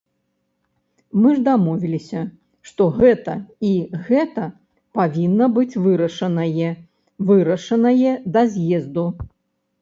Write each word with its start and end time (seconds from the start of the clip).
Мы 1.23 1.33
ж 1.35 1.41
дамовіліся, 1.47 2.21
што 2.69 2.87
гэта 2.99 3.35
і 3.73 3.73
гэта 4.07 4.45
павінна 5.01 5.45
быць 5.59 5.79
вырашанае, 5.85 6.71
вырашанае 7.29 8.17
да 8.39 8.45
з'езду. 8.57 9.07